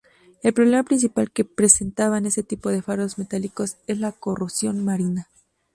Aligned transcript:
El 0.41 0.51
problema 0.51 0.81
principal 0.81 1.29
que 1.31 1.45
presentaban 1.45 2.25
este 2.25 2.41
tipo 2.41 2.71
de 2.71 2.81
faros 2.81 3.19
metálicos 3.19 3.77
es 3.85 3.99
la 3.99 4.11
corrosión 4.11 4.83
marina. 4.83 5.29